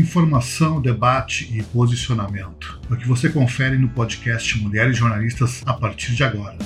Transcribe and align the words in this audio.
Informação, 0.00 0.80
debate 0.80 1.46
e 1.54 1.62
posicionamento. 1.62 2.80
É 2.90 2.94
o 2.94 2.96
que 2.96 3.06
você 3.06 3.28
confere 3.28 3.76
no 3.76 3.90
podcast 3.90 4.56
Mulheres 4.56 4.96
Jornalistas 4.96 5.62
a 5.66 5.74
partir 5.74 6.14
de 6.14 6.24
agora. 6.24 6.56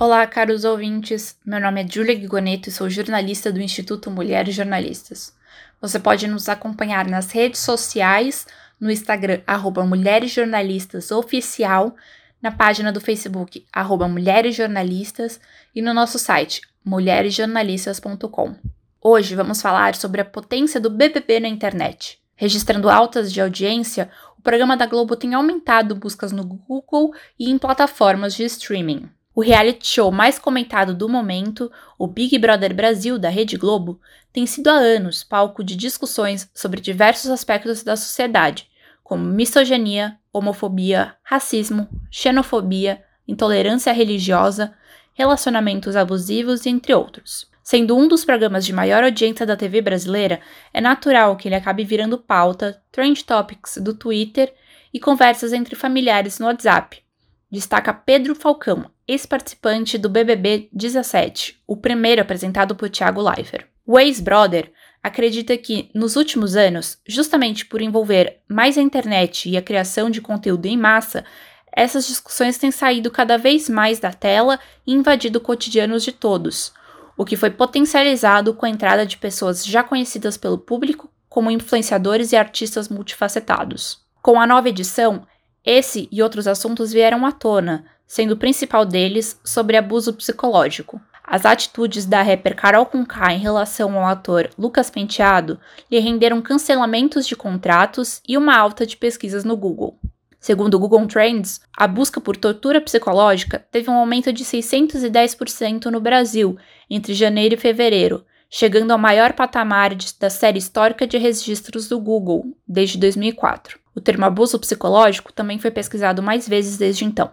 Olá, 0.00 0.26
caros 0.26 0.64
ouvintes. 0.64 1.36
Meu 1.44 1.60
nome 1.60 1.84
é 1.84 1.86
Júlia 1.86 2.14
Guigoneto 2.14 2.70
e 2.70 2.72
sou 2.72 2.88
jornalista 2.88 3.52
do 3.52 3.60
Instituto 3.60 4.10
Mulheres 4.10 4.54
Jornalistas. 4.54 5.34
Você 5.82 5.98
pode 5.98 6.26
nos 6.26 6.48
acompanhar 6.48 7.06
nas 7.06 7.30
redes 7.30 7.60
sociais, 7.60 8.46
no 8.80 8.90
Instagram, 8.90 9.42
arroba 9.46 9.84
Mulheres 9.84 10.32
Jornalistas 10.32 11.10
Oficial, 11.10 11.94
na 12.40 12.50
página 12.50 12.90
do 12.90 13.02
Facebook, 13.02 13.66
arroba 13.70 14.08
Mulheres 14.08 14.56
Jornalistas, 14.56 15.38
e 15.74 15.82
no 15.82 15.92
nosso 15.92 16.18
site, 16.18 16.62
mulheresjornalistas.com. 16.82 18.77
Hoje 19.00 19.36
vamos 19.36 19.62
falar 19.62 19.94
sobre 19.94 20.20
a 20.20 20.24
potência 20.24 20.80
do 20.80 20.90
BBB 20.90 21.38
na 21.38 21.46
internet. 21.46 22.18
Registrando 22.34 22.90
altas 22.90 23.32
de 23.32 23.40
audiência, 23.40 24.10
o 24.36 24.42
programa 24.42 24.76
da 24.76 24.86
Globo 24.86 25.14
tem 25.14 25.34
aumentado 25.34 25.94
buscas 25.94 26.32
no 26.32 26.44
Google 26.44 27.12
e 27.38 27.48
em 27.48 27.58
plataformas 27.58 28.34
de 28.34 28.42
streaming. 28.42 29.08
O 29.32 29.40
reality 29.40 29.86
show 29.86 30.10
mais 30.10 30.36
comentado 30.36 30.92
do 30.92 31.08
momento, 31.08 31.70
o 31.96 32.08
Big 32.08 32.36
Brother 32.38 32.74
Brasil 32.74 33.20
da 33.20 33.28
Rede 33.28 33.56
Globo, 33.56 34.00
tem 34.32 34.46
sido 34.46 34.66
há 34.66 34.74
anos 34.74 35.22
palco 35.22 35.62
de 35.62 35.76
discussões 35.76 36.50
sobre 36.52 36.80
diversos 36.80 37.30
aspectos 37.30 37.84
da 37.84 37.96
sociedade, 37.96 38.68
como 39.04 39.24
misoginia, 39.24 40.18
homofobia, 40.32 41.14
racismo, 41.22 41.88
xenofobia, 42.10 43.00
intolerância 43.28 43.92
religiosa, 43.92 44.74
relacionamentos 45.14 45.94
abusivos, 45.94 46.66
entre 46.66 46.92
outros. 46.92 47.46
Sendo 47.70 47.94
um 47.98 48.08
dos 48.08 48.24
programas 48.24 48.64
de 48.64 48.72
maior 48.72 49.04
audiência 49.04 49.44
da 49.44 49.54
TV 49.54 49.82
brasileira, 49.82 50.40
é 50.72 50.80
natural 50.80 51.36
que 51.36 51.46
ele 51.46 51.54
acabe 51.54 51.84
virando 51.84 52.16
pauta, 52.16 52.82
trend 52.90 53.22
topics 53.26 53.76
do 53.76 53.92
Twitter 53.92 54.54
e 54.90 54.98
conversas 54.98 55.52
entre 55.52 55.76
familiares 55.76 56.38
no 56.38 56.46
WhatsApp, 56.46 57.02
destaca 57.50 57.92
Pedro 57.92 58.34
Falcão, 58.34 58.90
ex-participante 59.06 59.98
do 59.98 60.08
BBB 60.08 60.70
17, 60.72 61.62
o 61.66 61.76
primeiro 61.76 62.22
apresentado 62.22 62.74
por 62.74 62.88
Thiago 62.88 63.20
Leifert. 63.20 63.66
O 63.84 63.98
ex-brother 63.98 64.72
acredita 65.02 65.54
que, 65.58 65.90
nos 65.94 66.16
últimos 66.16 66.56
anos, 66.56 66.98
justamente 67.06 67.66
por 67.66 67.82
envolver 67.82 68.40
mais 68.48 68.78
a 68.78 68.80
internet 68.80 69.46
e 69.46 69.58
a 69.58 69.62
criação 69.62 70.08
de 70.08 70.22
conteúdo 70.22 70.64
em 70.64 70.78
massa, 70.78 71.22
essas 71.70 72.08
discussões 72.08 72.56
têm 72.56 72.70
saído 72.70 73.10
cada 73.10 73.36
vez 73.36 73.68
mais 73.68 73.98
da 73.98 74.10
tela 74.10 74.58
e 74.86 74.94
invadido 74.94 75.38
cotidianos 75.38 76.02
de 76.02 76.12
todos, 76.12 76.72
o 77.18 77.24
que 77.24 77.36
foi 77.36 77.50
potencializado 77.50 78.54
com 78.54 78.64
a 78.64 78.70
entrada 78.70 79.04
de 79.04 79.18
pessoas 79.18 79.66
já 79.66 79.82
conhecidas 79.82 80.36
pelo 80.36 80.56
público 80.56 81.10
como 81.28 81.50
influenciadores 81.50 82.30
e 82.30 82.36
artistas 82.36 82.88
multifacetados. 82.88 84.00
Com 84.22 84.40
a 84.40 84.46
nova 84.46 84.68
edição, 84.68 85.26
esse 85.64 86.08
e 86.12 86.22
outros 86.22 86.46
assuntos 86.46 86.92
vieram 86.92 87.26
à 87.26 87.32
tona, 87.32 87.84
sendo 88.06 88.32
o 88.32 88.36
principal 88.36 88.86
deles 88.86 89.38
sobre 89.44 89.76
abuso 89.76 90.14
psicológico. 90.14 91.00
As 91.24 91.44
atitudes 91.44 92.06
da 92.06 92.22
rapper 92.22 92.54
Carol 92.54 92.86
Conká 92.86 93.32
em 93.34 93.38
relação 93.38 93.98
ao 93.98 94.06
ator 94.06 94.48
Lucas 94.56 94.88
Penteado 94.88 95.60
lhe 95.90 95.98
renderam 95.98 96.40
cancelamentos 96.40 97.26
de 97.26 97.36
contratos 97.36 98.22
e 98.26 98.38
uma 98.38 98.56
alta 98.56 98.86
de 98.86 98.96
pesquisas 98.96 99.44
no 99.44 99.56
Google. 99.56 99.97
Segundo 100.40 100.74
o 100.74 100.78
Google 100.78 101.06
Trends, 101.06 101.60
a 101.76 101.86
busca 101.86 102.20
por 102.20 102.36
tortura 102.36 102.80
psicológica 102.80 103.64
teve 103.70 103.90
um 103.90 103.94
aumento 103.94 104.32
de 104.32 104.44
610% 104.44 105.86
no 105.86 106.00
Brasil 106.00 106.56
entre 106.88 107.12
janeiro 107.12 107.54
e 107.54 107.58
fevereiro, 107.58 108.24
chegando 108.48 108.92
ao 108.92 108.98
maior 108.98 109.32
patamar 109.32 109.94
de, 109.94 110.14
da 110.18 110.30
série 110.30 110.58
histórica 110.58 111.06
de 111.06 111.18
registros 111.18 111.88
do 111.88 111.98
Google 111.98 112.56
desde 112.66 112.98
2004. 112.98 113.78
O 113.94 114.00
termo 114.00 114.24
abuso 114.24 114.58
psicológico 114.60 115.32
também 115.32 115.58
foi 115.58 115.72
pesquisado 115.72 116.22
mais 116.22 116.48
vezes 116.48 116.78
desde 116.78 117.04
então. 117.04 117.30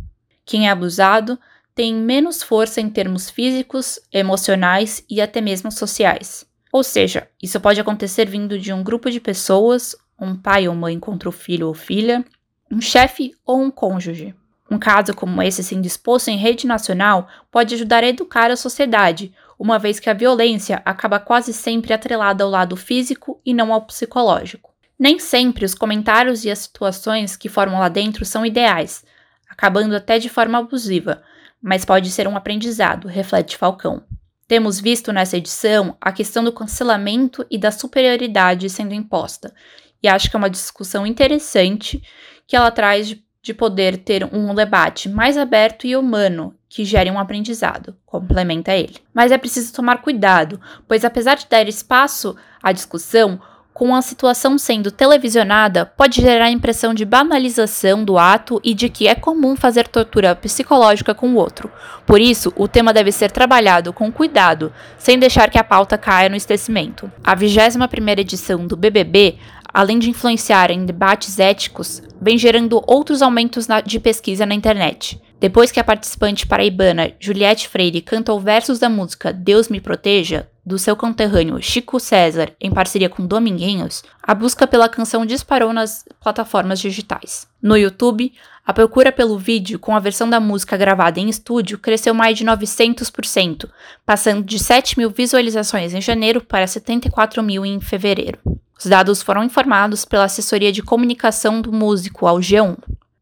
Quem 0.45 0.69
é 0.69 0.71
abusado 0.71 1.39
tem 1.75 1.95
menos 1.95 2.43
força 2.43 2.81
em 2.81 2.89
termos 2.89 3.31
físicos, 3.31 3.99
emocionais 4.13 5.05
e 5.09 5.21
até 5.21 5.41
mesmo 5.41 5.73
sociais. 5.73 6.47
Ou 6.73 6.85
seja, 6.85 7.27
isso 7.43 7.59
pode 7.61 7.81
acontecer 7.81 8.29
vindo 8.29 8.59
de 8.59 8.73
um 8.73 8.83
grupo 8.83 9.11
de 9.11 9.19
pessoas 9.19 9.97
um 10.21 10.37
pai 10.37 10.69
ou 10.69 10.75
mãe 10.75 10.99
contra 10.99 11.29
o 11.29 11.33
filho 11.33 11.69
ou 11.69 11.75
filha, 11.75 12.25
um 12.71 12.81
chefe 12.81 13.35
ou 13.47 13.63
um 13.63 13.71
cônjuge. 13.71 14.35
Um 14.71 14.79
caso 14.79 15.15
como 15.15 15.43
esse, 15.43 15.65
sendo 15.65 15.87
exposto 15.87 16.29
em 16.29 16.37
rede 16.37 16.67
nacional, 16.67 17.29
pode 17.51 17.75
ajudar 17.75 18.05
a 18.05 18.09
educar 18.09 18.51
a 18.51 18.57
sociedade, 18.57 19.33
uma 19.59 19.79
vez 19.79 19.99
que 19.99 20.11
a 20.11 20.15
violência 20.15 20.83
acaba 20.85 21.19
quase 21.19 21.53
sempre 21.53 21.93
atrelada 21.93 22.45
ao 22.45 22.51
lado 22.51 22.77
físico 22.77 23.41
e 23.45 23.55
não 23.55 23.73
ao 23.73 23.83
psicológico. 23.83 24.73
Nem 24.99 25.19
sempre 25.19 25.65
os 25.65 25.75
comentários 25.75 26.45
e 26.45 26.51
as 26.51 26.61
situações 26.61 27.37
que 27.37 27.49
formam 27.49 27.81
lá 27.81 27.89
dentro 27.89 28.25
são 28.25 28.45
ideais, 28.45 29.05
acabando 29.49 29.97
até 29.97 30.19
de 30.19 30.29
forma 30.29 30.59
abusiva, 30.59 31.23
mas 31.63 31.85
pode 31.85 32.11
ser 32.11 32.29
um 32.29 32.37
aprendizado, 32.37 33.09
reflete 33.09 33.57
Falcão. 33.57 34.03
Temos 34.47 34.81
visto 34.81 35.13
nessa 35.13 35.37
edição 35.37 35.97
a 36.01 36.11
questão 36.11 36.43
do 36.43 36.53
cancelamento 36.53 37.45
e 37.51 37.59
da 37.59 37.71
superioridade 37.71 38.69
sendo 38.71 38.95
imposta, 38.95 39.55
e 40.03 40.09
acho 40.09 40.31
que 40.31 40.37
é 40.37 40.39
uma 40.39 40.51
discussão 40.51 41.07
interessante 41.07 42.03
que 42.47 42.57
ela 42.57 42.71
traz 42.71 43.09
de, 43.09 43.25
de 43.49 43.55
poder 43.55 43.97
ter 43.97 44.29
um 44.31 44.55
debate 44.55 45.09
mais 45.09 45.39
aberto 45.39 45.87
e 45.87 45.97
humano 45.97 46.55
que 46.69 46.85
gere 46.85 47.11
um 47.11 47.19
aprendizado, 47.19 47.97
complementa 48.05 48.75
ele. 48.75 48.97
Mas 49.15 49.33
é 49.33 49.39
preciso 49.39 49.73
tomar 49.73 50.03
cuidado, 50.03 50.61
pois 50.87 51.03
apesar 51.03 51.37
de 51.37 51.47
dar 51.49 51.67
espaço 51.67 52.37
à 52.63 52.73
discussão, 52.73 53.41
com 53.73 53.95
a 53.95 54.03
situação 54.03 54.59
sendo 54.59 54.91
televisionada, 54.91 55.87
pode 55.87 56.21
gerar 56.21 56.47
a 56.47 56.51
impressão 56.51 56.93
de 56.93 57.05
banalização 57.05 58.05
do 58.05 58.19
ato 58.19 58.61
e 58.65 58.75
de 58.75 58.89
que 58.89 59.07
é 59.07 59.15
comum 59.15 59.55
fazer 59.55 59.87
tortura 59.87 60.35
psicológica 60.35 61.15
com 61.15 61.31
o 61.31 61.37
outro. 61.37 61.71
Por 62.05 62.21
isso, 62.21 62.53
o 62.57 62.67
tema 62.67 62.93
deve 62.93 63.13
ser 63.13 63.31
trabalhado 63.31 63.93
com 63.93 64.11
cuidado, 64.11 64.73
sem 64.99 65.17
deixar 65.17 65.49
que 65.49 65.59
a 65.59 65.65
pauta 65.65 65.97
caia 65.97 66.29
no 66.29 66.35
esquecimento. 66.35 67.11
A 67.23 67.37
21ª 67.37 68.19
edição 68.19 68.67
do 68.67 68.77
BBB 68.77 69.39
além 69.73 69.99
de 69.99 70.11
influenciar 70.11 70.71
em 70.71 70.85
debates 70.85 71.39
éticos, 71.39 72.03
vem 72.21 72.37
gerando 72.37 72.83
outros 72.87 73.23
aumentos 73.23 73.67
de 73.85 74.01
pesquisa 74.01 74.45
na 74.45 74.55
internet. 74.55 75.21
Depois 75.41 75.71
que 75.71 75.79
a 75.79 75.85
participante 75.85 76.47
paraibana 76.47 77.13
Juliette 77.21 77.69
Freire 77.69 78.03
cantou 78.03 78.41
versos 78.41 78.81
da 78.81 78.89
música 78.89 79.33
Deus 79.33 79.69
Me 79.69 79.81
Proteja, 79.81 80.49
do 80.67 80.79
seu 80.79 80.95
conterrâneo 80.95 81.63
Chico 81.63 81.99
César, 81.99 82.53
em 82.61 82.71
parceria 82.71 83.09
com 83.09 83.25
Dominguinhos, 83.25 84.03
a 84.23 84.35
busca 84.35 84.67
pela 84.67 84.89
canção 84.89 85.25
disparou 85.25 85.73
nas 85.73 86.05
plataformas 86.21 86.79
digitais. 86.79 87.47
No 87.63 87.77
YouTube, 87.77 88.35
A 88.69 88.73
procura 88.75 89.11
pelo 89.11 89.39
vídeo 89.39 89.79
com 89.79 89.97
a 89.97 89.99
versão 89.99 90.29
da 90.29 90.39
música 90.39 90.77
gravada 90.77 91.19
em 91.19 91.31
estúdio 91.31 91.79
cresceu 91.79 92.13
mais 92.13 92.37
de 92.37 92.45
900%, 92.45 93.67
passando 94.05 94.45
de 94.45 94.59
7 94.59 94.99
mil 94.99 95.09
visualizações 95.09 95.95
em 95.95 96.03
janeiro 96.03 96.43
para 96.43 96.67
74 96.67 97.43
mil 97.43 97.65
em 97.65 97.81
fevereiro. 97.81 98.39
Os 98.79 98.85
dados 98.85 99.23
foram 99.23 99.43
informados 99.43 100.05
pela 100.05 100.25
assessoria 100.25 100.71
de 100.71 100.83
comunicação 100.83 101.63
do 101.63 101.73
músico 101.73 102.27
ao 102.27 102.41
G1. 102.41 102.77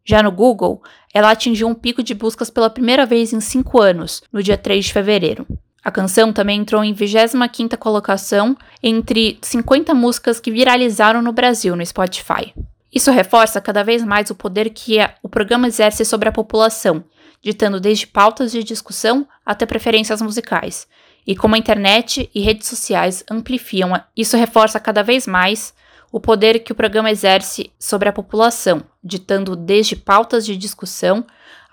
Já 0.05 0.21
no 0.21 0.33
Google, 0.33 0.83
ela 1.15 1.31
atingiu 1.31 1.69
um 1.69 1.75
pico 1.77 2.03
de 2.03 2.13
buscas 2.13 2.51
pela 2.51 2.69
primeira 2.69 3.07
vez 3.07 3.33
em 3.33 3.41
cinco 3.41 3.81
anos, 3.81 4.25
no 4.33 4.43
dia 4.43 4.59
3 4.59 4.87
de 4.87 4.93
fevereiro. 4.93 5.47
A 5.85 5.93
canção 5.93 6.33
também 6.33 6.59
entrou 6.59 6.83
em 6.83 6.93
25ª 6.93 7.77
colocação 7.77 8.57
entre 8.83 9.39
50 9.41 9.95
músicas 9.95 10.41
que 10.41 10.51
viralizaram 10.51 11.23
no 11.23 11.31
Brasil 11.31 11.77
no 11.77 11.87
Spotify. 11.87 12.53
Isso 12.97 13.11
reforça 13.11 13.61
cada 13.61 13.85
vez 13.85 14.03
mais 14.03 14.31
o 14.31 14.35
poder 14.35 14.71
que 14.71 14.97
o 15.23 15.29
programa 15.29 15.69
exerce 15.69 16.03
sobre 16.03 16.31
a 16.31 16.33
população, 16.33 17.05
ditando 17.43 17.79
desde 17.79 18.07
pautas 18.07 18.51
de 18.51 18.65
discussão 18.65 19.29
até 19.45 19.67
preferências 19.67 20.23
musicais. 20.23 20.89
E 21.27 21.37
como 21.37 21.55
a 21.55 21.59
internet 21.59 22.31
e 22.35 22.41
redes 22.41 22.67
sociais 22.67 23.23
amplificam, 23.31 24.03
isso 24.17 24.35
reforça 24.39 24.81
cada 24.81 25.03
vez 25.03 25.27
mais 25.27 25.75
o 26.11 26.19
poder 26.19 26.61
que 26.61 26.73
o 26.73 26.75
programa 26.75 27.11
exerce 27.11 27.71
sobre 27.79 28.09
a 28.09 28.15
população, 28.15 28.83
ditando 29.05 29.55
desde 29.55 29.95
pautas 29.95 30.47
de 30.47 30.57
discussão 30.57 31.23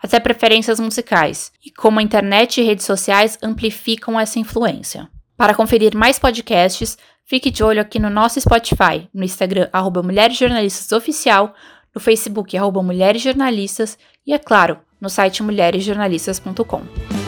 até 0.04 0.20
preferências 0.20 0.78
musicais, 0.78 1.54
e 1.66 1.72
como 1.72 2.00
a 2.00 2.04
internet 2.04 2.60
e 2.60 2.66
redes 2.66 2.86
sociais 2.86 3.40
amplificam 3.42 4.20
essa 4.20 4.40
influência. 4.40 5.10
Para 5.44 5.54
conferir 5.54 5.94
mais 5.94 6.18
podcasts, 6.18 6.98
fique 7.26 7.52
de 7.52 7.66
olho 7.66 7.82
aqui 7.82 8.00
no 8.00 8.10
nosso 8.10 8.40
Spotify, 8.40 9.10
no 9.14 9.26
Instagram, 9.26 9.68
arroba 9.74 10.02
Mulheres 10.02 10.38
Jornalistas 10.38 10.90
Oficial, 10.94 11.54
no 11.94 12.00
Facebook, 12.00 12.58
arroba 12.58 12.82
Mulheres 12.82 13.22
Jornalistas, 13.22 13.98
e, 14.26 14.34
é 14.34 14.40
claro, 14.40 14.80
no 15.02 15.10
site 15.10 15.44
mulheresjornalistas.com. 15.44 17.23